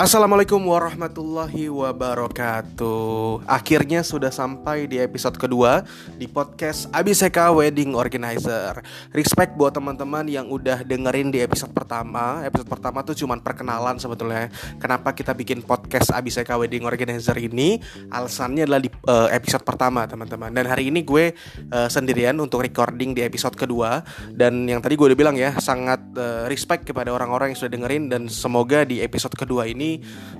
[0.00, 3.44] Assalamualaikum warahmatullahi wabarakatuh.
[3.44, 5.84] Akhirnya sudah sampai di episode kedua
[6.16, 8.80] Di podcast Abiseka Wedding Organizer.
[9.12, 12.40] Respect buat teman-teman yang udah dengerin di episode pertama.
[12.48, 14.48] Episode pertama tuh cuman perkenalan sebetulnya.
[14.80, 17.76] Kenapa kita bikin podcast Abiseka Wedding Organizer ini?
[18.08, 20.48] Alasannya adalah di uh, episode pertama teman-teman.
[20.48, 21.36] Dan hari ini gue
[21.76, 24.00] uh, sendirian untuk recording di episode kedua.
[24.32, 28.08] Dan yang tadi gue udah bilang ya Sangat uh, respect kepada orang-orang yang sudah dengerin.
[28.08, 29.89] Dan semoga di episode kedua ini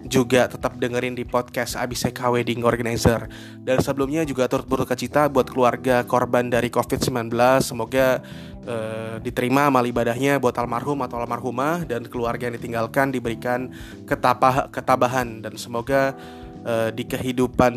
[0.07, 3.27] juga tetap dengerin di podcast Abiseka Wedding Organizer.
[3.59, 7.33] Dan sebelumnya juga turut berduka cita buat keluarga korban dari COVID-19.
[7.65, 8.23] Semoga
[8.67, 13.73] uh, diterima amal ibadahnya buat almarhum atau almarhumah dan keluarga yang ditinggalkan diberikan
[14.05, 16.15] ketapah, ketabahan dan semoga
[16.65, 17.75] uh, di kehidupan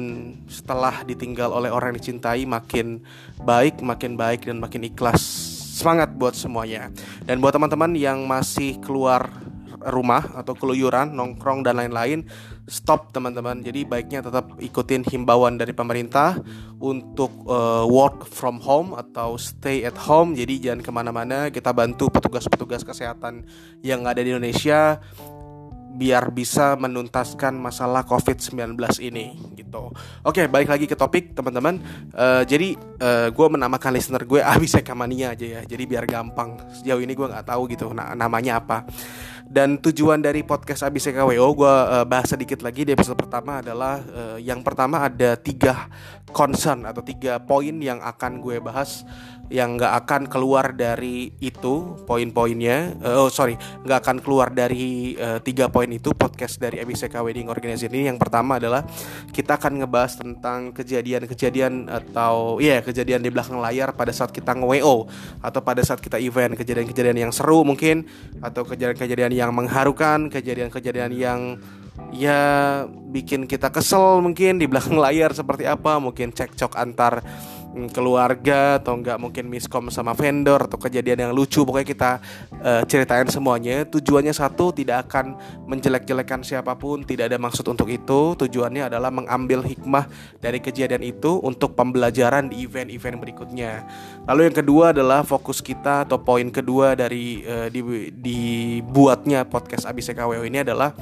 [0.48, 3.04] setelah ditinggal oleh orang yang dicintai makin
[3.44, 5.22] baik, makin baik dan makin ikhlas.
[5.74, 6.94] Semangat buat semuanya.
[7.26, 9.43] Dan buat teman-teman yang masih keluar
[9.90, 12.24] rumah atau keluyuran, nongkrong dan lain-lain,
[12.68, 13.60] stop teman-teman.
[13.64, 16.40] Jadi baiknya tetap ikutin himbauan dari pemerintah
[16.80, 20.36] untuk uh, work from home atau stay at home.
[20.36, 21.38] Jadi jangan ke mana-mana.
[21.52, 23.44] Kita bantu petugas-petugas kesehatan
[23.84, 25.00] yang ada di Indonesia
[25.94, 28.74] biar bisa menuntaskan masalah COVID-19
[29.06, 29.94] ini gitu.
[30.26, 31.78] Oke, balik lagi ke topik teman-teman.
[32.18, 35.62] Uh, jadi uh, gue menamakan listener gue Abiseka Mania aja ya.
[35.62, 36.58] Jadi biar gampang.
[36.74, 38.90] Sejauh ini gue nggak tahu gitu na namanya apa.
[39.48, 44.38] Dan tujuan dari podcast ABCKWO gue uh, bahas sedikit lagi di episode pertama adalah uh,
[44.40, 45.92] yang pertama ada tiga
[46.34, 49.06] concern atau tiga poin yang akan gue bahas
[49.54, 52.96] yang nggak akan keluar dari itu poin-poinnya.
[53.04, 57.52] Uh, oh sorry nggak akan keluar dari uh, tiga poin itu podcast dari MICK Wedding
[57.52, 58.10] Organization ini.
[58.10, 58.82] Yang pertama adalah
[59.30, 64.56] kita akan ngebahas tentang kejadian-kejadian atau ya yeah, kejadian di belakang layar pada saat kita
[64.56, 65.06] nge-WO
[65.44, 68.08] atau pada saat kita event kejadian-kejadian yang seru mungkin
[68.40, 71.42] atau kejadian-kejadian yang mengharukan kejadian-kejadian yang
[72.14, 72.42] ya
[72.90, 77.26] bikin kita kesel mungkin di belakang layar seperti apa mungkin cekcok antar
[77.90, 82.12] keluarga atau enggak mungkin miskom sama vendor atau kejadian yang lucu pokoknya kita
[82.62, 83.84] uh, ceritain semuanya.
[83.90, 88.38] Tujuannya satu tidak akan menjelek-jelekan siapa pun tidak ada maksud untuk itu.
[88.38, 90.06] Tujuannya adalah mengambil hikmah
[90.38, 93.86] dari kejadian itu untuk pembelajaran di event-event berikutnya.
[94.30, 97.82] Lalu yang kedua adalah fokus kita atau poin kedua dari uh, di,
[98.14, 100.94] dibuatnya podcast ABCKWO ini adalah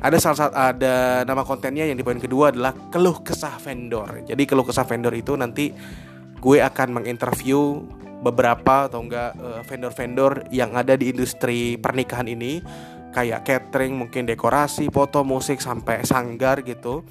[0.00, 4.24] ada salah satu ada nama kontennya yang di poin kedua adalah keluh kesah vendor.
[4.24, 5.76] Jadi keluh kesah vendor itu nanti
[6.40, 7.84] gue akan menginterview
[8.24, 12.64] beberapa atau enggak uh, vendor-vendor yang ada di industri pernikahan ini
[13.10, 17.02] kayak catering, mungkin dekorasi, foto, musik sampai sanggar gitu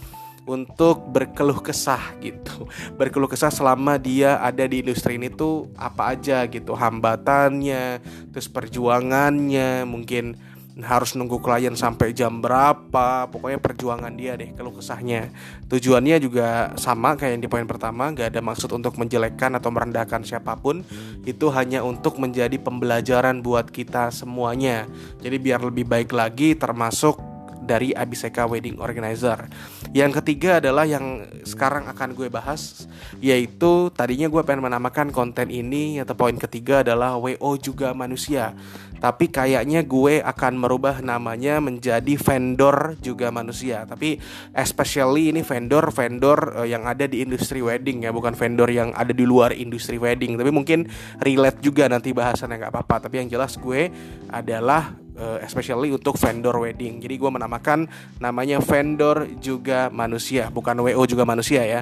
[0.50, 2.66] untuk berkeluh kesah gitu.
[2.97, 8.01] Berkeluh kesah selama dia ada di industri ini tuh apa aja gitu, hambatannya,
[8.33, 10.39] terus perjuangannya, mungkin
[10.84, 15.31] harus nunggu klien sampai jam berapa pokoknya perjuangan dia deh kalau kesahnya
[15.67, 20.23] tujuannya juga sama kayak yang di poin pertama gak ada maksud untuk menjelekkan atau merendahkan
[20.23, 20.81] siapa pun
[21.23, 24.88] itu hanya untuk menjadi pembelajaran buat kita semuanya
[25.19, 27.29] jadi biar lebih baik lagi termasuk
[27.69, 29.45] dari Abiseka Wedding Organizer.
[29.94, 32.89] Yang ketiga adalah yang sekarang akan gue bahas
[33.22, 38.57] yaitu tadinya gue pengen menamakan konten ini atau poin ketiga adalah WO juga manusia.
[39.00, 43.88] Tapi kayaknya gue akan merubah namanya menjadi vendor juga manusia.
[43.88, 44.20] Tapi
[44.54, 49.24] especially ini vendor-vendor uh, yang ada di industri wedding ya, bukan vendor yang ada di
[49.24, 50.36] luar industri wedding.
[50.36, 50.86] Tapi mungkin
[51.24, 53.10] relate juga nanti bahasannya nggak apa-apa.
[53.10, 53.88] Tapi yang jelas gue
[54.30, 57.04] adalah uh, especially untuk vendor wedding.
[57.04, 57.88] Jadi gue menamakan
[58.24, 61.81] namanya vendor juga manusia, bukan WO juga manusia ya.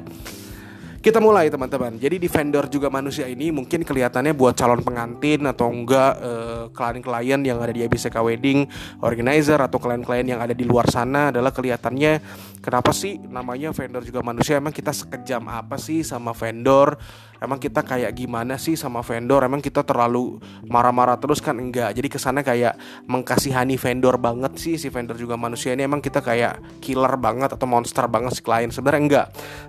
[1.07, 1.95] Kita mulai teman-teman.
[1.95, 7.39] Jadi di vendor juga manusia ini mungkin kelihatannya buat calon pengantin atau enggak uh, klien-klien
[7.47, 8.67] yang ada di ABCK Wedding
[8.99, 12.19] Organizer atau klien-klien yang ada di luar sana adalah kelihatannya
[12.59, 14.59] kenapa sih namanya vendor juga manusia?
[14.59, 16.99] Emang kita sekejam apa sih sama vendor?
[17.41, 22.07] emang kita kayak gimana sih sama vendor emang kita terlalu marah-marah terus kan enggak jadi
[22.09, 22.73] kesannya kayak
[23.05, 27.67] mengkasihani vendor banget sih si vendor juga manusia ini emang kita kayak killer banget atau
[27.69, 29.27] monster banget si klien sebenarnya enggak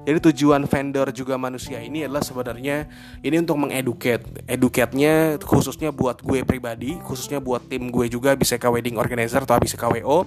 [0.09, 2.89] jadi tujuan vendor juga manusia ini adalah sebenarnya
[3.21, 4.49] ini untuk mengeduket.
[4.49, 9.61] Edukatnya khususnya buat gue pribadi khususnya buat tim gue juga bisa ke wedding organizer atau
[9.61, 10.25] bisa KWO uh,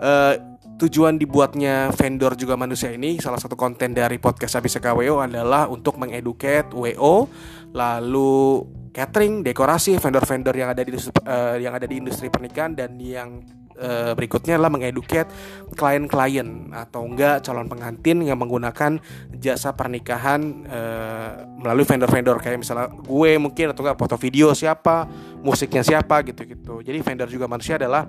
[0.00, 0.34] eh,
[0.80, 6.00] tujuan dibuatnya vendor juga manusia ini salah satu konten dari podcast Abis KWO adalah untuk
[6.00, 7.28] mengeduket WO
[7.76, 13.38] lalu catering, dekorasi, vendor-vendor yang ada di uh, yang ada di industri pernikahan dan yang
[13.78, 15.30] uh, berikutnya adalah mengeduket
[15.76, 18.98] klien-klien atau enggak calon pengantin yang menggunakan
[19.36, 21.30] jasa pernikahan uh,
[21.60, 25.06] melalui vendor-vendor kayak misalnya gue mungkin atau enggak foto video siapa,
[25.44, 26.82] musiknya siapa gitu-gitu.
[26.82, 28.08] Jadi vendor juga manusia adalah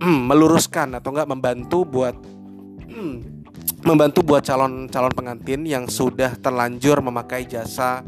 [0.28, 2.16] meluruskan atau enggak membantu buat
[3.88, 8.04] membantu buat calon calon pengantin yang sudah terlanjur memakai jasa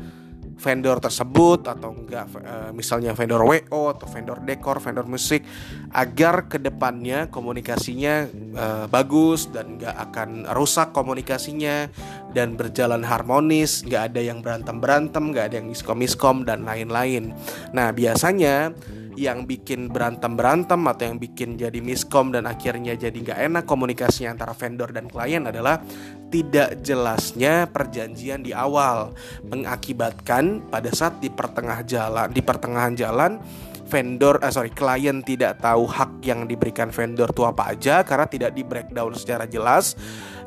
[0.62, 5.43] vendor tersebut atau enggak uh, misalnya vendor WO atau vendor dekor, vendor musik
[5.91, 11.91] agar ke depannya komunikasinya uh, bagus dan enggak akan rusak komunikasinya
[12.31, 17.35] dan berjalan harmonis, enggak ada yang berantem berantem, enggak ada yang miskom miskom dan lain-lain.
[17.75, 18.70] Nah biasanya
[19.17, 24.41] yang bikin berantem berantem atau yang bikin jadi miskom dan akhirnya jadi nggak enak komunikasinya
[24.41, 25.85] antara vendor dan klien adalah
[26.32, 29.12] tidak jelasnya perjanjian di awal
[29.44, 33.37] mengakibatkan pada saat di pertengah jalan di pertengahan jalan
[33.93, 38.56] vendor eh, sorry klien tidak tahu hak yang diberikan vendor itu apa aja karena tidak
[38.56, 39.93] di breakdown secara jelas.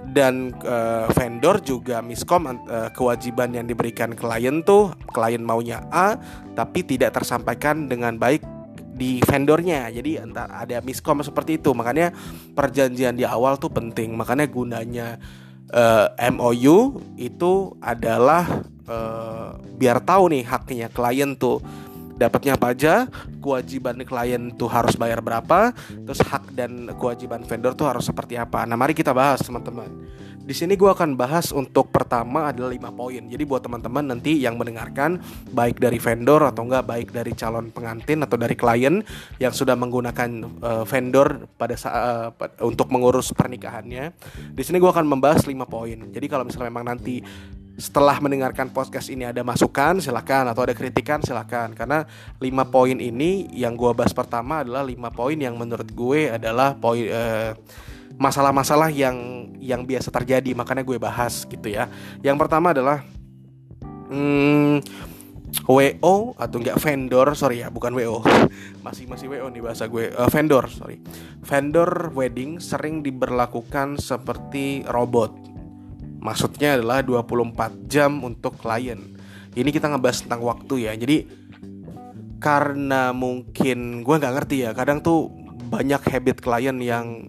[0.06, 6.14] Dan uh, vendor juga miskom uh, kewajiban yang diberikan klien tuh klien maunya A
[6.54, 8.46] tapi tidak tersampaikan dengan baik
[8.96, 9.90] di vendornya.
[9.90, 11.74] Jadi entar ada miskom seperti itu.
[11.74, 12.14] Makanya
[12.54, 14.14] perjanjian di awal tuh penting.
[14.14, 15.18] Makanya gunanya
[15.74, 21.64] uh, eh, MOU itu adalah uh, biar tahu nih haknya klien tuh
[22.16, 22.94] dapatnya apa aja,
[23.44, 25.76] kewajiban klien tuh harus bayar berapa,
[26.08, 28.64] terus hak dan kewajiban vendor tuh harus seperti apa.
[28.64, 29.88] Nah, mari kita bahas teman-teman.
[30.46, 33.24] Di sini gue akan bahas untuk pertama adalah 5 poin.
[33.26, 35.18] Jadi buat teman-teman nanti yang mendengarkan
[35.50, 39.02] baik dari vendor atau enggak baik dari calon pengantin atau dari klien
[39.42, 40.30] yang sudah menggunakan
[40.62, 44.14] uh, vendor pada saat uh, untuk mengurus pernikahannya.
[44.54, 45.98] Di sini gue akan membahas 5 poin.
[46.14, 47.26] Jadi kalau misalnya memang nanti
[47.76, 52.08] setelah mendengarkan podcast ini ada masukan silahkan atau ada kritikan silahkan karena
[52.40, 57.04] lima poin ini yang gue bahas pertama adalah lima poin yang menurut gue adalah poin
[57.12, 57.52] uh,
[58.16, 60.56] masalah-masalah yang yang biasa terjadi.
[60.56, 61.92] Makanya gue bahas gitu ya.
[62.24, 63.04] Yang pertama adalah
[64.08, 64.80] hmm,
[65.68, 68.20] WO atau enggak vendor sorry ya bukan WO
[68.86, 70.16] masih masih WO nih bahasa gue.
[70.16, 71.04] Uh, vendor sorry.
[71.44, 75.55] Vendor wedding sering diberlakukan seperti robot
[76.26, 78.98] maksudnya adalah 24 jam untuk klien.
[79.54, 80.94] Ini kita ngebahas tentang waktu ya.
[80.98, 81.46] Jadi
[82.42, 85.32] karena mungkin gue nggak ngerti ya kadang tuh
[85.70, 87.26] banyak habit klien yang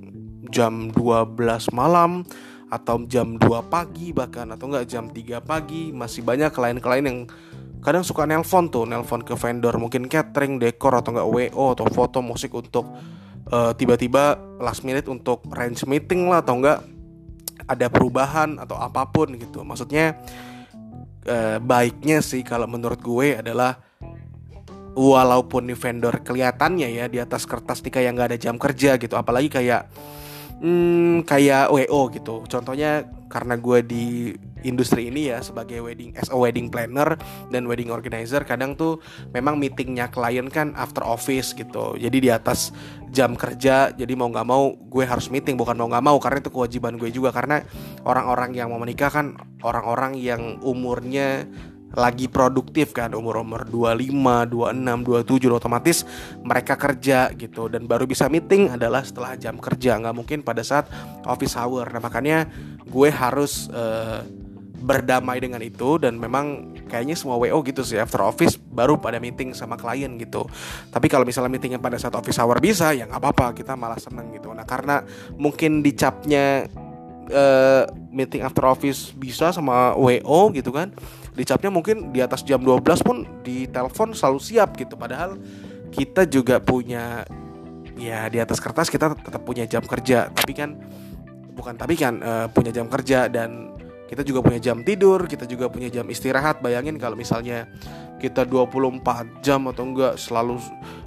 [0.52, 1.36] jam 12
[1.72, 2.26] malam
[2.66, 7.18] atau jam 2 pagi bahkan atau enggak jam 3 pagi masih banyak klien-klien yang
[7.80, 12.18] kadang suka nelpon tuh nelpon ke vendor mungkin catering dekor atau enggak WO atau foto
[12.20, 12.90] musik untuk
[13.54, 16.82] uh, tiba-tiba last minute untuk range meeting lah atau enggak
[17.66, 20.18] ada perubahan atau apa pun gitu maksudnya
[21.26, 23.82] uh, baiknya sih kalau menurut gue adalah
[24.96, 29.12] walaupun nih vendor kelihatannya ya di atas kertas tika yang nggak ada jam kerja gitu
[29.12, 29.92] apalagi kayak
[30.60, 32.44] hmm, kayak WO gitu.
[32.48, 34.06] Contohnya karena gue di
[34.66, 37.14] industri ini ya sebagai wedding as a wedding planner
[37.54, 38.98] dan wedding organizer kadang tuh
[39.30, 41.94] memang meetingnya klien kan after office gitu.
[41.98, 42.74] Jadi di atas
[43.14, 46.50] jam kerja jadi mau nggak mau gue harus meeting bukan mau nggak mau karena itu
[46.50, 47.30] kewajiban gue juga.
[47.30, 47.62] Karena
[48.02, 51.46] orang-orang yang mau menikah kan orang-orang yang umurnya
[51.96, 54.12] lagi produktif kan umur-umur 25,
[54.52, 56.04] 26, 27 otomatis
[56.44, 57.72] mereka kerja gitu.
[57.72, 60.86] Dan baru bisa meeting adalah setelah jam kerja nggak mungkin pada saat
[61.24, 61.88] office hour.
[61.88, 62.44] Nah makanya
[62.84, 64.20] gue harus uh,
[64.76, 69.56] berdamai dengan itu dan memang kayaknya semua WO gitu sih after office baru pada meeting
[69.56, 70.44] sama klien gitu.
[70.92, 74.30] Tapi kalau misalnya meetingnya pada saat office hour bisa ya nggak apa-apa kita malah seneng
[74.36, 74.52] gitu.
[74.52, 75.02] Nah karena
[75.40, 76.68] mungkin dicapnya
[77.32, 77.82] uh,
[78.12, 80.94] meeting after office bisa sama WO gitu kan
[81.36, 84.96] dicapnya mungkin di atas jam 12 pun di telepon selalu siap gitu.
[84.96, 85.36] Padahal
[85.92, 87.22] kita juga punya
[87.96, 90.32] ya di atas kertas kita tetap punya jam kerja.
[90.32, 90.72] Tapi kan
[91.52, 93.76] bukan tapi kan uh, punya jam kerja dan
[94.06, 96.64] kita juga punya jam tidur kita juga punya jam istirahat.
[96.64, 97.68] Bayangin kalau misalnya
[98.16, 100.56] kita 24 jam atau enggak selalu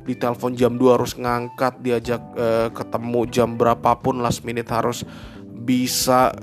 [0.05, 5.01] di telepon jam 2 harus ngangkat diajak uh, ketemu jam berapapun last minute harus
[5.65, 6.33] bisa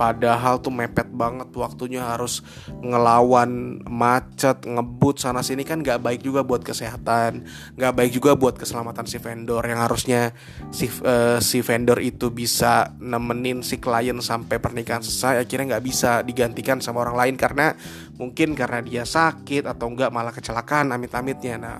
[0.00, 2.40] Padahal tuh mepet banget waktunya harus
[2.80, 7.44] ngelawan macet, ngebut sana sini kan gak baik juga buat kesehatan,
[7.76, 10.32] gak baik juga buat keselamatan si vendor yang harusnya
[10.72, 16.24] si uh, si vendor itu bisa nemenin si klien sampai pernikahan selesai akhirnya nggak bisa
[16.24, 17.76] digantikan sama orang lain karena
[18.16, 21.60] mungkin karena dia sakit atau enggak malah kecelakaan amit-amitnya.
[21.60, 21.76] Nah,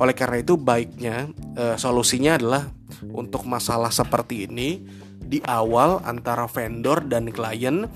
[0.00, 1.28] oleh karena itu baiknya
[1.60, 2.72] uh, solusinya adalah
[3.12, 4.80] untuk masalah seperti ini
[5.30, 7.86] di awal antara vendor dan klien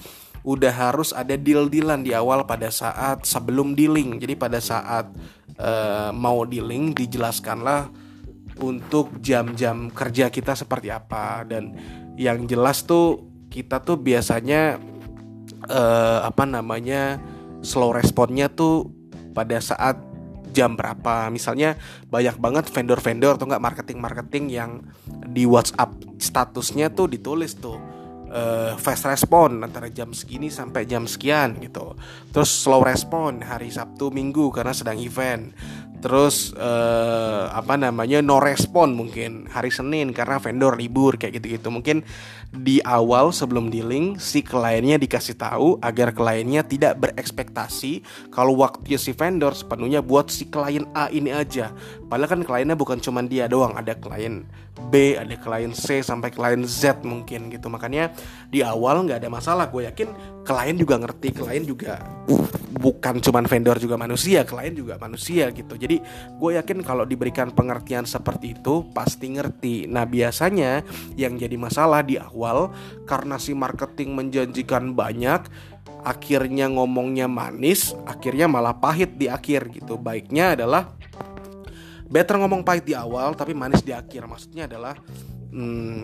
[0.44, 4.22] udah harus ada deal-dealan di awal pada saat sebelum dealing.
[4.22, 5.10] Jadi pada saat
[5.58, 7.90] uh, mau dealing dijelaskanlah
[8.62, 11.74] untuk jam-jam kerja kita seperti apa dan
[12.14, 14.78] yang jelas tuh kita tuh biasanya
[15.66, 17.18] uh, apa namanya
[17.66, 18.94] slow responnya tuh
[19.34, 19.98] pada saat
[20.54, 21.28] jam berapa.
[21.34, 21.74] Misalnya
[22.06, 24.70] banyak banget vendor-vendor atau enggak marketing-marketing yang
[25.26, 25.90] di WhatsApp
[26.22, 27.76] statusnya tuh ditulis tuh
[28.30, 31.98] uh, fast respon antara jam segini sampai jam sekian gitu.
[32.34, 35.54] Terus slow respon hari Sabtu Minggu karena sedang event.
[36.04, 41.72] Terus uh, apa namanya no respon mungkin hari Senin karena vendor libur kayak gitu-gitu.
[41.72, 42.04] Mungkin
[42.54, 49.10] di awal sebelum dealing si kliennya dikasih tahu agar kliennya tidak berekspektasi kalau waktu si
[49.10, 51.74] vendor sepenuhnya buat si klien A ini aja.
[52.06, 54.46] Padahal kan kliennya bukan cuma dia doang ada klien
[54.90, 57.66] B ada klien C sampai klien Z mungkin gitu.
[57.66, 58.14] Makanya
[58.50, 60.10] di awal nggak ada masalah gue yakin
[60.46, 61.98] klien juga ngerti klien juga
[62.84, 65.80] bukan cuman vendor juga manusia klien juga manusia gitu.
[65.80, 66.04] Jadi
[66.36, 69.88] gue yakin kalau diberikan pengertian seperti itu pasti ngerti.
[69.88, 70.84] Nah biasanya
[71.16, 72.43] yang jadi masalah di awal
[73.08, 75.46] karena si marketing menjanjikan banyak
[76.04, 79.96] akhirnya ngomongnya manis akhirnya malah pahit di akhir gitu.
[79.96, 80.92] Baiknya adalah
[82.04, 84.28] better ngomong pahit di awal tapi manis di akhir.
[84.28, 84.94] Maksudnya adalah
[85.54, 86.00] hmm,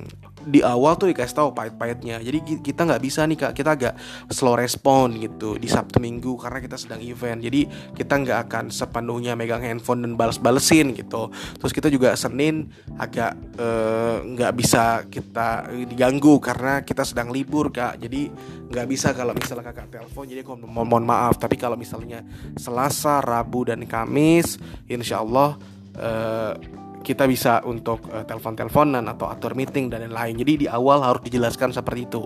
[0.47, 2.23] di awal tuh dikasih tahu pahit-pahitnya.
[2.23, 3.53] Jadi kita nggak bisa nih kak.
[3.53, 3.95] Kita agak
[4.33, 7.43] slow respon gitu di sabtu minggu karena kita sedang event.
[7.43, 11.29] Jadi kita nggak akan sepenuhnya megang handphone dan balas-balesin gitu.
[11.61, 17.69] Terus kita juga senin agak eh, nggak uh, bisa kita diganggu karena kita sedang libur
[17.69, 18.01] kak.
[18.01, 18.31] Jadi
[18.71, 20.25] nggak bisa kalau misalnya kakak telepon.
[20.25, 21.37] Jadi aku mohon, mohon maaf.
[21.37, 22.25] Tapi kalau misalnya
[22.57, 24.57] selasa rabu dan kamis
[24.89, 25.61] insya Allah
[26.01, 30.37] uh, kita bisa untuk uh, telepon-teleponan atau atur meeting dan lain-lain.
[30.37, 32.23] Jadi di awal harus dijelaskan seperti itu.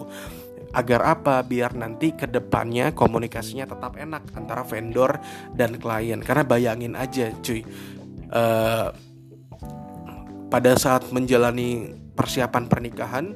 [0.75, 1.47] Agar apa?
[1.47, 5.23] Biar nanti ke depannya komunikasinya tetap enak antara vendor
[5.54, 6.19] dan klien.
[6.19, 7.62] Karena bayangin aja, cuy.
[8.35, 8.90] Uh,
[10.50, 13.35] pada saat menjalani persiapan pernikahan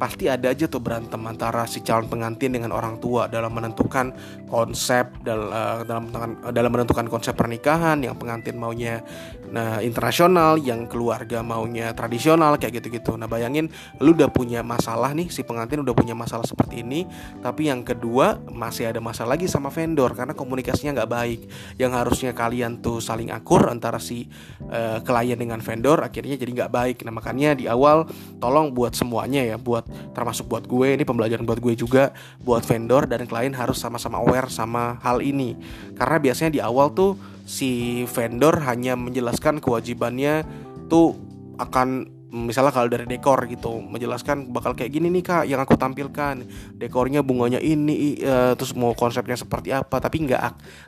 [0.00, 4.16] pasti ada aja tuh berantem antara si calon pengantin dengan orang tua dalam menentukan
[4.48, 9.04] konsep eh, dalam dalam dalam menentukan konsep pernikahan yang pengantin maunya
[9.50, 13.18] nah internasional yang keluarga maunya tradisional kayak gitu-gitu.
[13.18, 17.04] Nah bayangin lu udah punya masalah nih si pengantin udah punya masalah seperti ini
[17.42, 21.40] tapi yang kedua masih ada masalah lagi sama vendor karena komunikasinya nggak baik.
[21.76, 24.30] Yang harusnya kalian tuh saling akur antara si
[24.70, 26.96] uh, klien dengan vendor akhirnya jadi nggak baik.
[27.02, 28.06] Nah makanya di awal
[28.38, 33.10] tolong buat semuanya ya buat termasuk buat gue ini pembelajaran buat gue juga buat vendor
[33.10, 35.58] dan klien harus sama-sama aware sama hal ini.
[35.98, 37.18] Karena biasanya di awal tuh
[37.50, 40.46] si vendor hanya menjelaskan kewajibannya
[40.86, 41.18] tuh
[41.58, 46.46] akan misalnya kalau dari dekor gitu menjelaskan bakal kayak gini nih kak yang aku tampilkan.
[46.78, 50.42] Dekornya bunganya ini uh, terus mau konsepnya seperti apa tapi nggak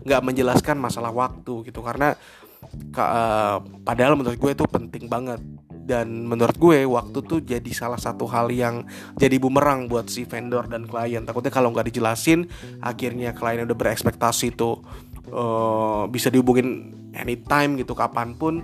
[0.07, 1.83] nggak menjelaskan masalah waktu gitu.
[1.83, 2.15] Karena
[2.95, 5.43] uh, padahal menurut gue itu penting banget.
[5.83, 8.87] Dan menurut gue waktu tuh jadi salah satu hal yang
[9.19, 11.27] jadi bumerang buat si vendor dan klien.
[11.27, 12.47] Takutnya kalau nggak dijelasin
[12.79, 14.79] akhirnya klien udah berekspektasi tuh
[15.33, 18.63] uh, bisa dihubungin anytime gitu kapan pun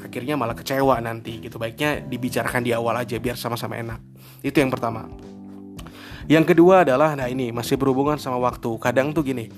[0.00, 1.58] akhirnya malah kecewa nanti gitu.
[1.58, 4.00] Baiknya dibicarakan di awal aja biar sama-sama enak.
[4.40, 5.10] Itu yang pertama.
[6.26, 8.70] Yang kedua adalah nah ini masih berhubungan sama waktu.
[8.78, 9.50] Kadang tuh gini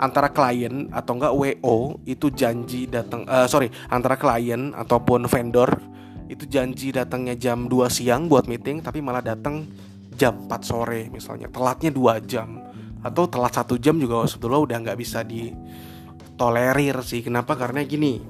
[0.00, 5.76] antara klien atau enggak WO itu janji datang uh, sorry antara klien ataupun vendor
[6.24, 9.68] itu janji datangnya jam 2 siang buat meeting tapi malah datang
[10.16, 11.50] jam 4 sore misalnya.
[11.50, 12.69] Telatnya 2 jam
[13.00, 17.24] atau telat satu jam juga sebetulnya udah nggak bisa ditolerir sih.
[17.24, 17.56] Kenapa?
[17.56, 18.20] Karena gini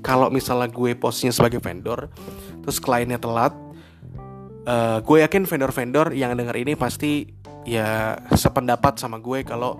[0.00, 2.08] kalau misalnya gue posisinya sebagai vendor
[2.64, 3.52] terus kliennya telat
[4.64, 7.28] uh, gue yakin vendor-vendor yang denger ini pasti
[7.68, 9.76] ya sependapat sama gue kalau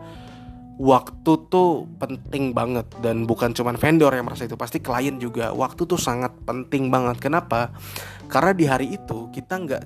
[0.81, 2.89] waktu tuh penting banget.
[3.05, 5.53] Dan bukan cuman vendor yang merasa itu pasti klien juga.
[5.53, 7.21] Waktu tuh sangat penting banget.
[7.21, 7.77] Kenapa
[8.31, 9.83] karena di hari itu kita nggak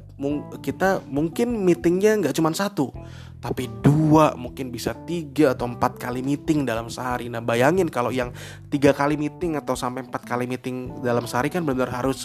[0.61, 2.93] kita mungkin meetingnya nggak cuma satu
[3.41, 7.29] tapi dua mungkin bisa tiga atau empat kali meeting dalam sehari.
[7.29, 8.33] Nah bayangin kalau yang
[8.73, 12.25] tiga kali meeting atau sampai empat kali meeting dalam sehari kan benar harus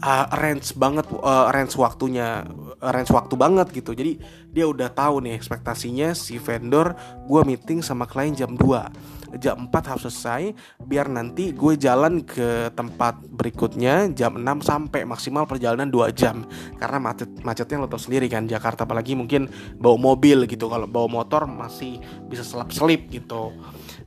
[0.00, 2.48] uh, range banget uh, range waktunya
[2.80, 3.92] range waktu banget gitu.
[3.92, 6.96] Jadi dia udah tahu nih ekspektasinya si vendor
[7.28, 12.72] gue meeting sama klien jam 2 jam 4 harus selesai biar nanti gue jalan ke
[12.76, 16.44] tempat berikutnya jam 6 sampai maksimal perjalanan 2 jam
[16.76, 19.48] karena macet macetnya lo tau sendiri kan Jakarta apalagi mungkin
[19.80, 23.54] bawa mobil gitu kalau bawa motor masih bisa selap-selip gitu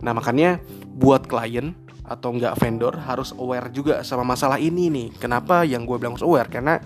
[0.04, 0.62] nah makanya
[0.94, 1.74] buat klien
[2.06, 5.08] atau enggak vendor harus aware juga sama masalah ini nih.
[5.18, 6.50] Kenapa yang gue bilang harus aware?
[6.54, 6.78] Karena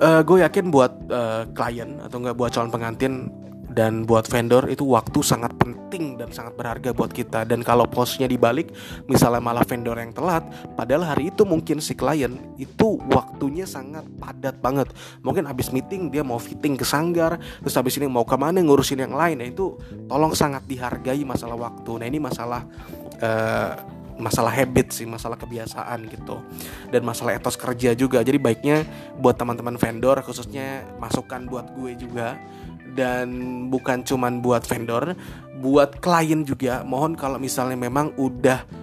[0.00, 3.28] uh, gue yakin buat uh, klien atau enggak buat calon pengantin
[3.72, 8.28] dan buat vendor itu waktu sangat penting dan sangat berharga buat kita dan kalau posnya
[8.28, 8.70] dibalik
[9.08, 10.44] misalnya malah vendor yang telat
[10.76, 14.92] padahal hari itu mungkin si klien itu waktunya sangat padat banget
[15.24, 19.00] mungkin habis meeting dia mau fitting ke sanggar terus habis ini mau ke mana ngurusin
[19.00, 19.74] yang lain nah itu
[20.06, 22.62] tolong sangat dihargai masalah waktu nah ini masalah
[23.24, 23.74] uh,
[24.22, 26.38] masalah habit sih, masalah kebiasaan gitu.
[26.94, 28.20] Dan masalah etos kerja juga.
[28.20, 28.84] Jadi baiknya
[29.18, 32.36] buat teman-teman vendor khususnya masukan buat gue juga
[32.92, 33.28] dan
[33.72, 35.16] bukan cuman buat vendor,
[35.58, 36.84] buat klien juga.
[36.84, 38.82] Mohon kalau misalnya memang udah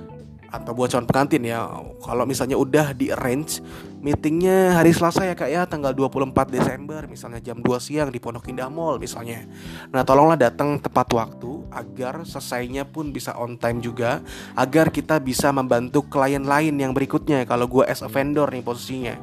[0.49, 1.61] atau buat calon pengantin ya
[2.01, 3.61] kalau misalnya udah di arrange
[4.01, 8.49] meetingnya hari Selasa ya kak ya tanggal 24 Desember misalnya jam 2 siang di Pondok
[8.49, 9.45] Indah Mall misalnya
[9.93, 14.25] nah tolonglah datang tepat waktu agar selesainya pun bisa on time juga
[14.57, 19.15] agar kita bisa membantu klien lain yang berikutnya kalau gue as a vendor nih posisinya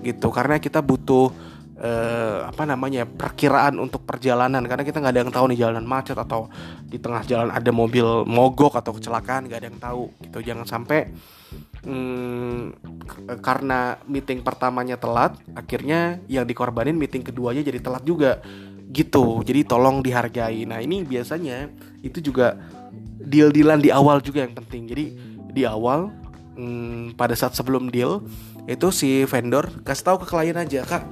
[0.00, 1.28] gitu karena kita butuh
[1.80, 4.60] eh, apa namanya perkiraan untuk perjalanan.
[4.68, 6.52] Karena kita nggak ada yang tahu nih jalanan macet atau
[6.84, 10.38] di tengah jalan ada mobil mogok atau kecelakaan nggak ada yang tahu gitu.
[10.44, 11.10] Jangan sampai
[11.82, 12.60] hmm,
[13.40, 18.44] karena meeting pertamanya telat akhirnya yang dikorbanin meeting keduanya jadi telat juga.
[18.90, 19.46] Gitu.
[19.46, 20.66] Jadi tolong dihargai.
[20.68, 21.70] Nah ini biasanya
[22.04, 22.58] itu juga
[23.22, 24.90] deal-dealan di awal juga yang penting.
[24.90, 25.04] Jadi
[25.50, 26.10] di awal
[26.58, 28.22] hmm, pada saat sebelum deal
[28.68, 31.04] itu si vendor kasih tahu ke klien aja kak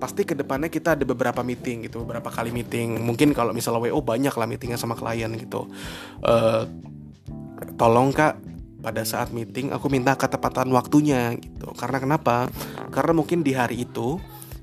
[0.00, 2.96] pasti ke depannya kita ada beberapa meeting gitu beberapa kali meeting.
[3.04, 5.68] Mungkin kalau misalnya wo banyak lah meetingnya sama klien gitu.
[6.24, 6.64] Uh,
[7.76, 8.40] tolong kak
[8.80, 11.76] pada saat meeting aku minta ketepatan waktunya gitu.
[11.76, 12.48] Karena kenapa?
[12.88, 14.16] Karena mungkin di hari itu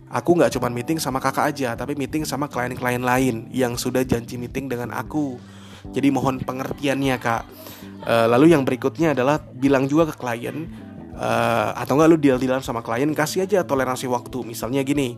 [0.10, 4.41] aku nggak cuma meeting sama kakak aja tapi meeting sama klien-klien lain yang sudah janji
[4.41, 5.38] meeting dengan aku.
[5.94, 7.44] Jadi mohon pengertiannya kak.
[8.10, 10.87] Uh, lalu yang berikutnya adalah bilang juga ke klien
[11.17, 14.45] uh, atau enggak lu deal dealan sama klien kasih aja toleransi waktu.
[14.45, 15.17] Misalnya gini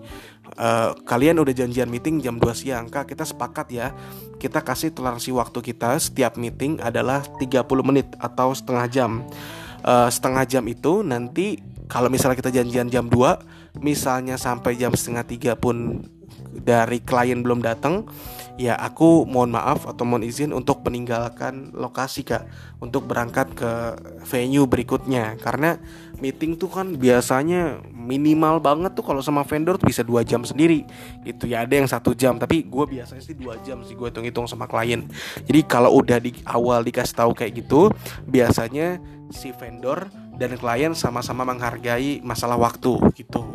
[0.58, 3.12] uh, kalian udah janjian meeting jam 2 siang kak.
[3.12, 3.92] Kita sepakat ya
[4.40, 9.12] kita kasih toleransi waktu kita setiap meeting adalah 30 menit atau setengah jam.
[9.80, 15.24] Uh, setengah jam itu nanti kalau misalnya kita janjian jam 2 misalnya sampai jam setengah
[15.24, 16.04] tiga pun
[16.52, 18.04] dari klien belum datang
[18.60, 22.44] ya aku mohon maaf atau mohon izin untuk meninggalkan lokasi kak
[22.84, 23.72] untuk berangkat ke
[24.28, 25.40] venue berikutnya.
[25.40, 25.80] Karena
[26.20, 30.84] meeting tuh kan biasanya minimal banget tuh kalau sama vendor tuh bisa dua jam sendiri.
[31.24, 34.44] Itu ya ada yang satu jam tapi gue biasanya sih dua jam sih gue hitung-hitung
[34.44, 35.08] sama klien.
[35.48, 37.96] Jadi kalau udah di awal dikasih tahu kayak gitu
[38.28, 39.00] biasanya
[39.32, 43.48] si vendor dan klien sama-sama menghargai masalah waktu gitu.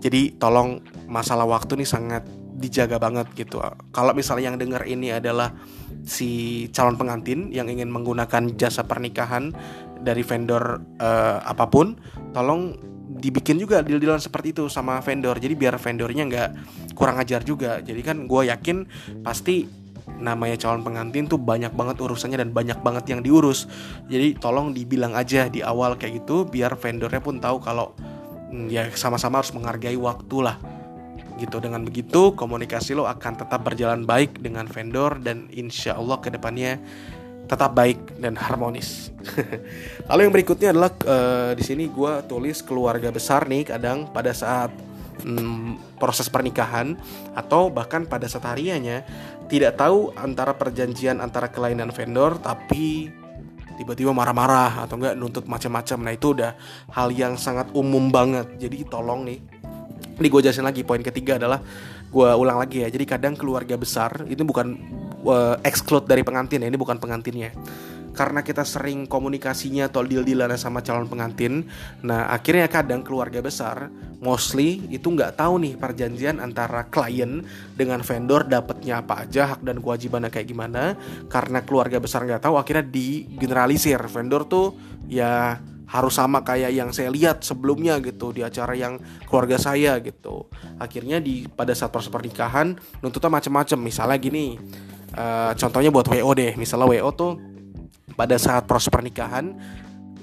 [0.00, 3.60] Jadi tolong masalah waktu nih sangat dijaga banget gitu.
[3.92, 5.52] Kalau misalnya yang dengar ini adalah
[6.02, 9.52] si calon pengantin yang ingin menggunakan jasa pernikahan
[10.00, 11.96] dari vendor uh, apa pun,
[12.32, 12.76] tolong
[13.16, 15.36] dibikin juga deal-dealan seperti itu sama vendor.
[15.36, 16.50] Jadi biar vendornya nggak
[16.96, 17.80] kurang ajar juga.
[17.84, 18.76] Jadi kan gue yakin
[19.20, 19.68] pasti
[20.16, 23.68] namanya calon pengantin tuh banyak banget urusannya dan banyak banget yang diurus.
[24.08, 27.92] Jadi tolong dibilang aja di awal kayak gitu biar vendornya pun tahu kalau
[28.52, 30.56] hmm, ya sama-sama harus menghargai waktu lah
[31.36, 36.32] gitu dengan begitu komunikasi lo akan tetap berjalan baik dengan vendor dan insya Allah ke
[36.32, 36.80] depannya
[37.46, 39.14] tetap baik dan harmonis.
[40.10, 44.74] Lalu yang berikutnya adalah uh, di sini gue tulis keluarga besar nih kadang pada saat
[45.22, 46.98] hmm, proses pernikahan
[47.38, 49.06] atau bahkan pada saat harianya
[49.46, 53.14] tidak tahu antara perjanjian antara klien dan vendor tapi
[53.76, 55.98] tiba-tiba marah-marah atau enggak nuntut macam-macam.
[56.00, 56.56] Nah itu udah
[56.90, 58.48] hal yang sangat umum banget.
[58.56, 59.38] Jadi tolong nih
[60.16, 61.60] ini gue jelasin lagi poin ketiga adalah
[62.08, 62.88] gue ulang lagi ya.
[62.88, 64.78] Jadi kadang keluarga besar itu bukan
[65.26, 67.52] uh, exclude dari pengantin ya ini bukan pengantinnya.
[68.16, 71.68] Karena kita sering komunikasinya atau deal dealan sama calon pengantin
[72.00, 73.92] nah akhirnya kadang keluarga besar
[74.24, 77.44] mostly itu nggak tahu nih perjanjian antara klien
[77.76, 80.96] dengan vendor dapatnya apa aja hak dan kewajibannya kayak gimana.
[81.28, 84.00] Karena keluarga besar nggak tahu akhirnya digeneralisir.
[84.08, 84.72] Vendor tuh
[85.12, 88.98] ya harus sama kayak yang saya lihat sebelumnya gitu di acara yang
[89.30, 90.50] keluarga saya gitu
[90.82, 94.58] akhirnya di pada saat proses pernikahan nuntutnya macam-macam misalnya gini
[95.14, 97.38] uh, contohnya buat wo deh misalnya wo tuh
[98.18, 99.54] pada saat proses pernikahan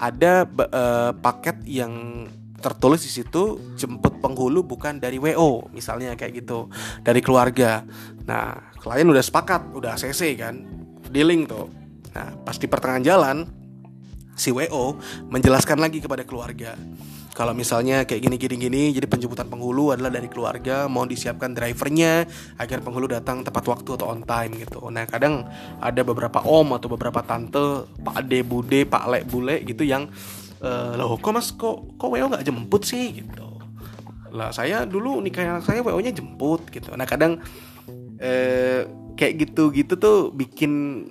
[0.02, 2.26] ada uh, paket yang
[2.63, 6.71] tertulis di situ jemput penghulu bukan dari WO misalnya kayak gitu
[7.04, 7.84] dari keluarga.
[8.23, 10.63] Nah klien udah sepakat udah ACC kan
[11.12, 11.67] dealing tuh.
[12.15, 13.38] Nah pas di pertengahan jalan
[14.34, 14.98] si WO
[15.30, 16.74] menjelaskan lagi kepada keluarga.
[17.34, 22.30] Kalau misalnya kayak gini gini gini jadi penjemputan penghulu adalah dari keluarga mau disiapkan drivernya
[22.62, 24.86] agar penghulu datang tepat waktu atau on time gitu.
[24.93, 25.50] Nah kadang
[25.82, 30.06] ada beberapa om atau beberapa tante pak ade bude pak lek bule gitu yang
[30.62, 33.26] e, loh kok mas kok kok WO nggak jemput sih?
[33.26, 33.48] Gitu.
[34.30, 36.93] Lah saya dulu nikah anak saya WO nya jemput gitu.
[36.93, 37.41] Nah kadang
[38.22, 38.86] eh,
[39.17, 41.06] kayak gitu-gitu tuh bikin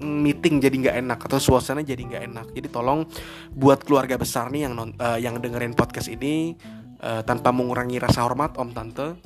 [0.00, 2.46] meeting jadi nggak enak atau suasana jadi nggak enak.
[2.56, 3.04] Jadi tolong
[3.52, 6.56] buat keluarga besar nih yang non, uh, yang dengerin podcast ini
[7.04, 9.20] uh, tanpa mengurangi rasa hormat om tante.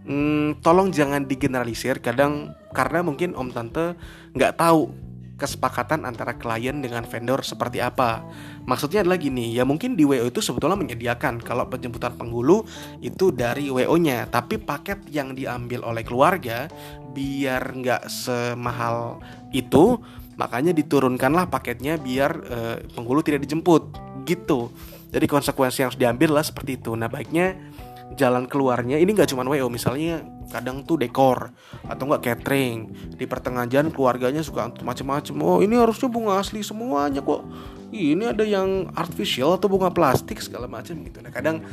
[0.00, 3.94] Hmm, tolong jangan digeneralisir kadang karena mungkin om tante
[4.32, 8.20] nggak tahu kesepakatan antara klien dengan vendor seperti apa.
[8.68, 11.40] Maksudnya adalah gini, ya mungkin di WO itu sebetulnya menyediakan.
[11.40, 12.68] Kalau penjemputan penghulu
[13.00, 16.68] itu dari WO-nya, tapi paket yang diambil oleh keluarga
[17.16, 19.24] biar nggak semahal
[19.56, 19.96] itu,
[20.40, 23.92] makanya diturunkanlah paketnya biar uh, penghulu tidak dijemput,
[24.24, 24.72] gitu.
[25.10, 26.94] Jadi konsekuensi yang harus diambil lah seperti itu.
[26.94, 27.58] Nah baiknya
[28.14, 31.50] jalan keluarnya ini nggak cuma WO misalnya kadang tuh dekor
[31.86, 32.94] atau enggak catering.
[33.18, 35.34] Di pertengahan jalan keluarganya suka macam-macam.
[35.42, 37.42] Oh ini harusnya bunga asli semuanya kok.
[37.90, 41.18] Ini ada yang artificial atau bunga plastik segala macam gitu.
[41.18, 41.66] Nah kadang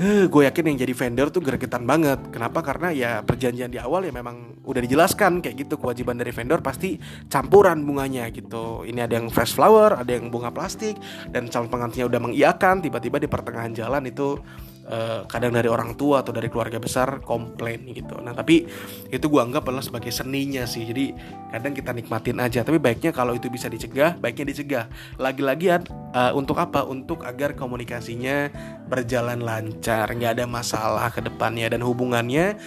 [0.00, 2.24] uh, gue yakin yang jadi vendor tuh gregetan banget.
[2.32, 2.64] Kenapa?
[2.64, 6.96] Karena ya perjanjian di awal ya memang udah dijelaskan kayak gitu kewajiban dari vendor pasti
[7.28, 10.96] campuran bunganya gitu ini ada yang fresh flower ada yang bunga plastik
[11.30, 14.40] dan calon pengantinnya udah mengiakan tiba-tiba di pertengahan jalan itu
[14.84, 18.20] Uh, kadang dari orang tua atau dari keluarga besar komplain gitu.
[18.20, 18.68] Nah tapi
[19.08, 20.84] itu gue anggap adalah sebagai seninya sih.
[20.84, 21.08] Jadi
[21.48, 22.60] kadang kita nikmatin aja.
[22.60, 24.84] Tapi baiknya kalau itu bisa dicegah, baiknya dicegah.
[25.16, 26.84] Lagi-lagi uh, untuk apa?
[26.84, 28.52] Untuk agar komunikasinya
[28.84, 32.60] berjalan lancar, nggak ada masalah ke depannya dan hubungannya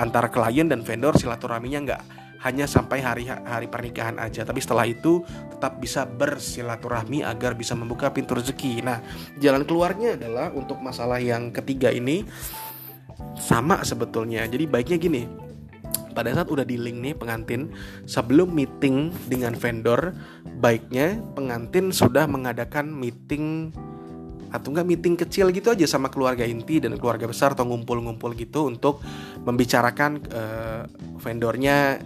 [0.00, 2.02] antara klien dan vendor silaturahminya nggak
[2.44, 4.44] hanya sampai hari hari pernikahan aja.
[4.44, 8.84] Tapi setelah itu tetap bisa bersilaturahmi agar bisa membuka pintu rezeki.
[8.84, 9.00] Nah
[9.40, 12.28] jalan keluarnya adalah untuk masalah yang ketiga ini
[13.40, 14.44] sama sebetulnya.
[14.44, 15.22] Jadi baiknya gini
[16.14, 17.74] pada saat udah di link nih pengantin
[18.06, 20.14] sebelum meeting dengan vendor
[20.62, 23.74] baiknya pengantin sudah mengadakan meeting
[24.54, 28.70] atau enggak meeting kecil gitu aja sama keluarga inti dan keluarga besar atau ngumpul-ngumpul gitu
[28.70, 29.02] untuk
[29.42, 30.86] membicarakan uh,
[31.18, 31.98] vendornya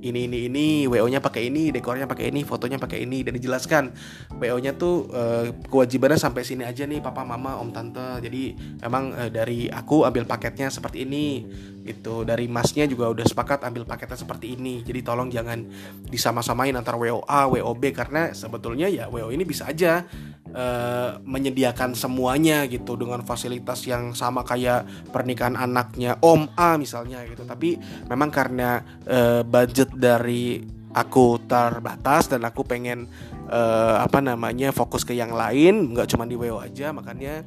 [0.00, 3.92] ini ini ini WO-nya pakai ini, dekornya pakai ini, fotonya pakai ini dan dijelaskan
[4.40, 8.24] WO-nya tuh uh, kewajibannya sampai sini aja nih papa mama om tante.
[8.24, 11.44] Jadi emang uh, dari aku ambil paketnya seperti ini
[11.90, 12.22] gitu.
[12.22, 14.86] Dari masnya juga udah sepakat ambil paketnya seperti ini.
[14.86, 15.66] Jadi tolong jangan
[16.06, 20.06] disama-samain antara WO A, WO B karena sebetulnya ya WO ini bisa aja
[20.54, 27.42] uh, menyediakan semuanya gitu dengan fasilitas yang sama kayak pernikahan anaknya Om A misalnya gitu.
[27.42, 27.76] Tapi
[28.06, 33.06] memang karena uh, budget dari aku terbatas dan aku pengen
[33.50, 37.46] uh, apa namanya fokus ke yang lain, nggak cuma di WO aja, makanya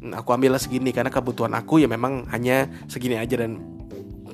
[0.00, 3.71] hmm, aku ambillah segini karena kebutuhan aku ya memang hanya segini aja dan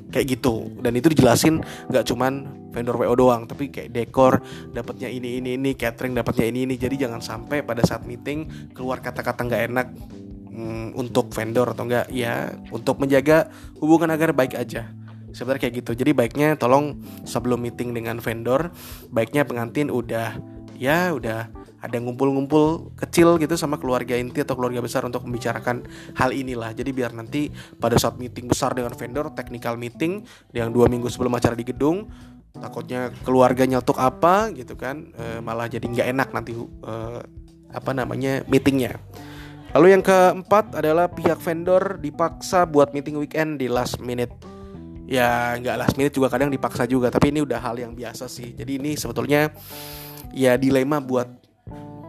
[0.08, 0.72] kayak gitu.
[0.80, 2.32] Dan itu dijelasin nggak cuman
[2.68, 6.74] vendor WO doang tapi kayak dekor dapatnya ini ini ini catering dapatnya ini ini.
[6.76, 9.86] Jadi jangan sampai pada saat meeting keluar kata-kata nggak enak
[10.52, 13.48] mm, untuk vendor atau enggak ya untuk menjaga
[13.80, 14.88] hubungan agar baik aja.
[15.28, 15.92] Sebenarnya kayak gitu.
[15.92, 18.72] Jadi baiknya tolong sebelum meeting dengan vendor
[19.12, 20.40] baiknya pengantin udah
[20.78, 25.86] ya udah ada ngumpul-ngumpul kecil gitu sama keluarga inti atau keluarga besar untuk membicarakan
[26.18, 26.74] hal inilah.
[26.74, 31.38] Jadi biar nanti pada saat meeting besar dengan vendor technical meeting yang dua minggu sebelum
[31.38, 32.10] acara di gedung
[32.58, 36.94] takutnya keluarga nyetok apa gitu kan e, malah jadi nggak enak nanti e,
[37.70, 38.98] apa namanya meetingnya.
[39.76, 44.32] Lalu yang keempat adalah pihak vendor dipaksa buat meeting weekend di last minute.
[45.08, 48.56] Ya nggak last minute juga kadang dipaksa juga tapi ini udah hal yang biasa sih.
[48.56, 49.52] Jadi ini sebetulnya
[50.32, 51.47] ya dilema buat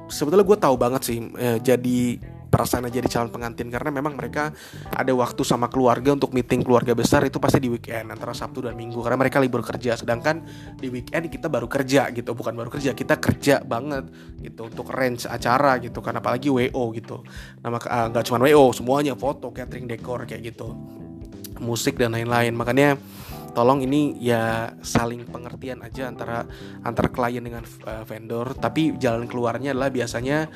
[0.09, 2.19] sebetulnya gue tahu banget sih eh, jadi
[2.49, 4.49] perasaan jadi calon pengantin karena memang mereka
[4.89, 8.73] ada waktu sama keluarga untuk meeting keluarga besar itu pasti di weekend antara Sabtu dan
[8.73, 9.93] Minggu karena mereka libur kerja.
[9.95, 10.41] Sedangkan
[10.75, 14.09] di weekend kita baru kerja gitu bukan baru kerja kita kerja banget
[14.41, 17.21] gitu untuk range acara gitu karena apalagi WO gitu.
[17.61, 20.73] Nah ah, nggak uh, cuma WO semuanya foto catering dekor kayak gitu.
[21.61, 22.97] Musik dan lain-lain makanya
[23.51, 26.45] tolong ini ya saling pengertian aja antara
[26.85, 28.55] antara klien dengan uh, vendor.
[28.57, 30.49] Tapi jalan keluarnya adalah biasanya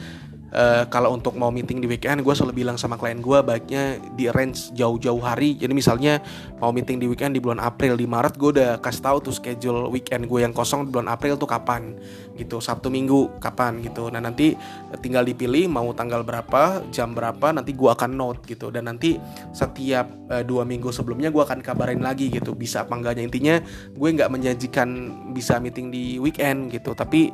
[0.54, 4.30] uh, kalau untuk mau meeting di weekend gue selalu bilang sama klien gue baiknya di
[4.30, 5.58] arrange jauh-jauh hari.
[5.58, 6.22] Jadi misalnya
[6.62, 9.90] mau meeting di weekend di bulan April di Maret gue udah kasih tahu tuh schedule
[9.90, 11.98] weekend gue yang kosong di bulan April tuh kapan
[12.38, 14.08] gitu Sabtu Minggu kapan gitu.
[14.14, 14.54] Nah nanti
[15.02, 18.70] tinggal dipilih mau tanggal berapa jam berapa nanti gue akan note gitu.
[18.70, 19.18] Dan nanti
[19.52, 23.26] setiap uh, dua minggu sebelumnya gue akan kabarin lagi gitu bisa apa enggaknya.
[23.26, 23.56] Intinya
[23.92, 24.90] gue nggak menjanjikan
[25.34, 26.94] bisa meeting di weekend gitu.
[26.94, 27.34] Tapi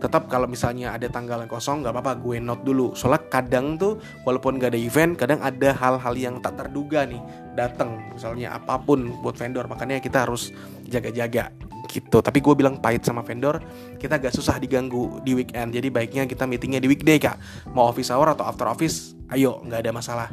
[0.00, 2.96] tetap kalau misalnya ada tanggal yang kosong nggak apa-apa gue note dulu.
[2.96, 7.20] Soalnya kadang tuh walaupun gak ada event kadang ada hal-hal yang tak terduga nih
[7.54, 10.50] datang misalnya apa pun buat vendor makanya kita harus
[10.88, 11.52] jaga-jaga
[11.86, 12.18] gitu.
[12.24, 13.60] Tapi gue bilang pahit sama vendor
[14.00, 15.76] kita gak susah diganggu di weekend.
[15.76, 17.36] Jadi baiknya kita meetingnya di weekday kak.
[17.76, 20.28] Mau office hour atau after office ayo nggak ada masalah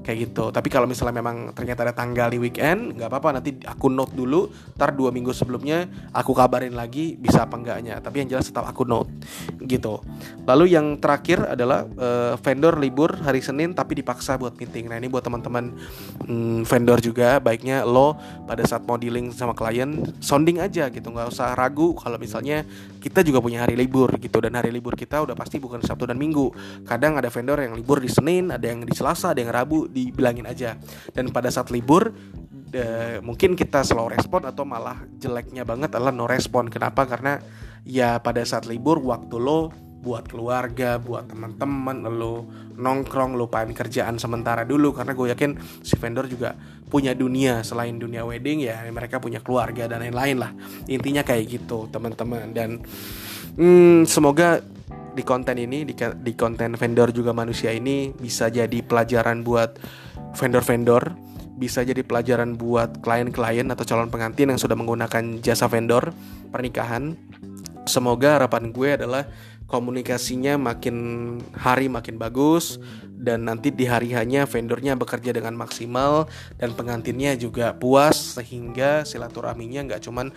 [0.00, 0.48] kayak gitu.
[0.50, 3.40] Tapi kalau misalnya memang ternyata ada tanggal di weekend nggak apa-apa.
[3.40, 4.48] Nanti aku note dulu.
[4.76, 8.00] Ntar dua minggu sebelumnya aku kabarin lagi bisa apa enggaknya.
[8.00, 9.10] Tapi yang jelas tetap aku note
[9.70, 10.02] gitu.
[10.50, 14.90] Lalu yang terakhir adalah uh, vendor libur hari Senin tapi dipaksa buat meeting.
[14.90, 15.70] Nah ini buat teman-teman
[16.26, 17.38] hmm, vendor juga.
[17.38, 18.18] Baiknya lo
[18.50, 21.06] pada saat mau dealing sama klien sounding aja gitu.
[21.14, 22.66] Nggak usah ragu kalau misalnya
[22.98, 24.42] kita juga punya hari libur gitu.
[24.42, 26.50] Dan hari libur kita udah pasti bukan Sabtu dan Minggu.
[26.82, 30.50] Kadang ada vendor yang libur di Senin ada yang di Selasa ada yang Rabu dibilangin
[30.50, 30.74] aja.
[31.14, 32.10] Dan pada saat libur
[32.70, 36.70] de, mungkin kita slow respon atau malah jeleknya banget adalah no respon.
[36.70, 37.04] Kenapa?
[37.04, 37.42] Karena
[37.82, 42.48] ya pada saat libur waktu lo buat keluarga, buat teman-teman lo
[42.80, 44.96] nongkrong lupain kerjaan sementara dulu.
[44.96, 45.50] Karena gue yakin
[45.84, 46.56] si vendor juga
[46.88, 47.60] punya dunia.
[47.60, 50.52] Selain dunia wedding ya mereka punya keluarga dan lain-lain lah.
[50.88, 52.54] Intinya kayak gitu teman-teman.
[52.56, 52.80] Dan
[53.60, 54.64] hmm, semoga
[55.10, 59.76] di konten ini di, di konten vendor juga manusia ini bisa jadi pelajaran buat
[60.38, 61.29] vendor-vendor
[61.60, 66.16] bisa jadi pelajaran buat klien-klien atau calon pengantin yang sudah menggunakan jasa vendor
[66.48, 67.12] pernikahan.
[67.84, 69.28] Semoga harapan gue adalah
[69.68, 70.96] komunikasinya makin
[71.54, 72.80] hari makin bagus
[73.20, 79.86] dan nanti di hari hanya vendornya bekerja dengan maksimal dan pengantinnya juga puas sehingga silaturahminya
[79.86, 80.32] nggak cuman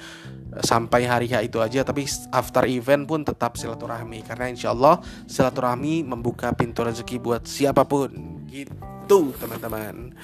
[0.53, 4.21] eh, sampai hari H itu aja tapi after event pun tetap silaturahmi.
[4.27, 8.11] Karena insya Allah silaturahmi membuka pintu rezeki buat siapa pun.
[8.51, 10.15] Gitu teman-teman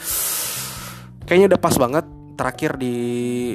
[1.30, 2.96] kayaknya udah pas banget terakhir di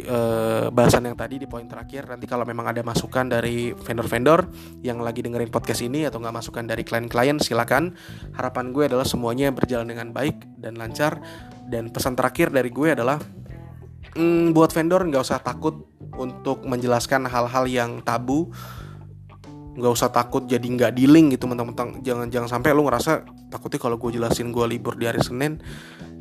[0.06, 2.06] uh, bahasan yang tadi di poin terakhir.
[2.06, 4.46] Nanti kalau memang ada masukan dari vendor-vendor
[4.86, 7.98] yang lagi dengerin podcast ini atau nggak masukan dari klien-klien silakan.
[8.36, 11.18] Harapan gue adalah semuanya berjalan dengan baik dan lancar.
[11.66, 13.18] Dan pesan terakhir dari gue adalah
[14.14, 18.52] mm, buat vendor nggak usah takut untuk menjelaskan hal-hal yang tabu.
[19.74, 22.04] Nggak usah takut jadi nggak dealing gitu mentang-mentang.
[22.04, 25.56] Jangan jangan sampai lu ngerasa takutnya kalau gue jelasin gue libur di hari Senin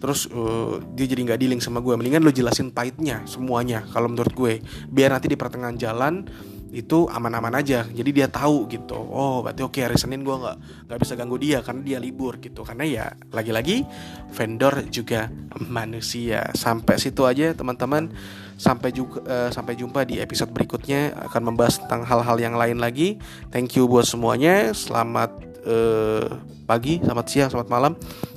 [0.03, 4.35] terus uh, dia jadi nggak dealing sama gue mendingan lo jelasin pahitnya semuanya kalau menurut
[4.35, 4.59] gue.
[4.91, 6.27] Biar nanti di pertengahan jalan
[6.75, 7.87] itu aman-aman aja.
[7.87, 11.63] Jadi dia tahu gitu oh berarti oke hari Senin gue nggak nggak bisa ganggu dia
[11.63, 12.67] karena dia libur gitu.
[12.67, 13.87] Karena ya lagi-lagi
[14.35, 15.31] vendor juga
[15.71, 16.51] manusia.
[16.51, 18.11] Sampai situ aja teman-teman.
[18.59, 21.15] Sampai juga uh, sampai jumpa di episode berikutnya.
[21.31, 23.23] Akan membahas tentang hal-hal yang lain lagi.
[23.55, 24.75] Thank you buat semuanya.
[24.75, 26.25] Selamat uh,
[26.63, 27.93] pagi selamat siang selamat malam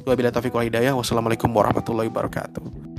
[0.06, 0.94] Wabillahi taufiq wal hidayah.
[0.94, 2.95] Wassalamualaikum warahmatullahi wabarakatuh.